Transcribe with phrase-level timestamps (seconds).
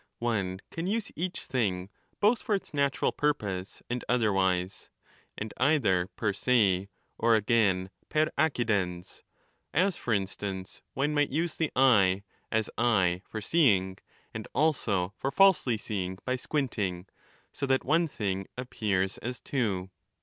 [0.17, 4.89] One can use each thing both for its natural purpose and otherwise,
[5.37, 6.89] and either per se
[7.19, 9.21] or again ^ per accidetis,
[9.75, 13.99] as, for instance, one might use the eye, as eye,^ for seeing,
[14.33, 17.05] and also for falsely seeing by squinting,
[17.51, 19.91] so that one thing appears as two.